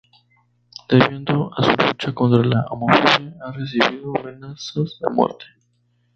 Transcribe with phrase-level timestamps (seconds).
[0.89, 5.45] Debido a su lucha contra la homofobia, ha recibido amenazas de muerte.